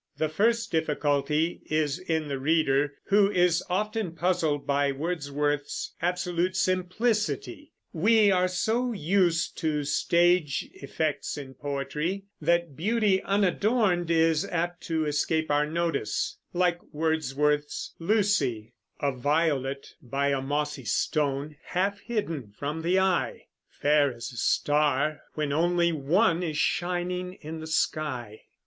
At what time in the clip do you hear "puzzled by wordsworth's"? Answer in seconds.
4.13-5.93